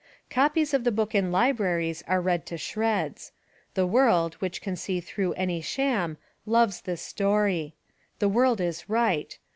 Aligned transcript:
Copies 0.31 0.73
of 0.73 0.83
the 0.83 0.91
book 0.91 1.13
in 1.13 1.31
libraries 1.31 2.03
are 2.07 2.21
read 2.21 2.43
to 2.47 2.57
shreds. 2.57 3.31
The 3.75 3.85
world, 3.85 4.33
which 4.39 4.59
can 4.59 4.75
see 4.75 4.99
through 4.99 5.33
any 5.33 5.61
sham, 5.61 6.17
loves 6.47 6.81
this 6.81 7.03
story. 7.03 7.75
The 8.17 8.27
world 8.29 8.59
is 8.59 8.89
right. 8.89 9.37